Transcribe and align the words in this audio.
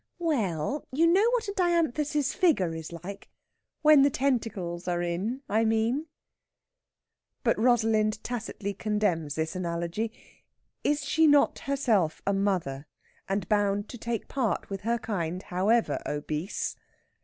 We 0.17 0.35
ell, 0.35 0.83
you 0.91 1.05
know 1.05 1.29
what 1.29 1.47
a 1.47 1.53
dianthus's 1.53 2.33
figure 2.33 2.73
is 2.73 2.91
like? 2.91 3.29
When 3.83 4.01
the 4.01 4.09
tentacles 4.09 4.87
are 4.87 5.03
in, 5.03 5.43
I 5.47 5.63
mean." 5.63 6.07
But 7.43 7.59
Rosalind 7.59 8.23
tacitly 8.23 8.73
condemns 8.73 9.35
the 9.35 9.47
analogy. 9.53 10.11
Is 10.83 11.01
she 11.05 11.27
not 11.27 11.59
herself 11.59 12.19
a 12.25 12.33
mother, 12.33 12.87
and 13.29 13.47
bound 13.47 13.89
to 13.89 13.99
take 13.99 14.27
part 14.27 14.71
with 14.71 14.81
her 14.81 14.97
kind, 14.97 15.43
however 15.43 16.01
obese? 16.07 16.75